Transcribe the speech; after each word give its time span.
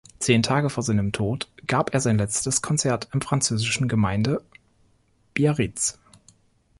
Zehn 0.17 0.41
Tage 0.41 0.71
vor 0.71 0.81
seinem 0.81 1.11
Tod 1.11 1.47
gab 1.67 1.93
er 1.93 1.99
sein 1.99 2.17
letztes 2.17 2.63
Konzert 2.63 3.09
im 3.13 3.21
französischen 3.21 3.87
Gemeinde 3.87 4.43
Biarritz. 5.35 5.99